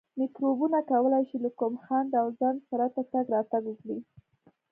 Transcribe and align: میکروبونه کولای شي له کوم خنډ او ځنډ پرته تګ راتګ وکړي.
میکروبونه 0.19 0.79
کولای 0.91 1.23
شي 1.29 1.37
له 1.43 1.49
کوم 1.59 1.73
خنډ 1.83 2.09
او 2.21 2.27
ځنډ 2.39 2.59
پرته 2.69 3.01
تګ 3.11 3.25
راتګ 3.35 3.63
وکړي. 3.67 3.97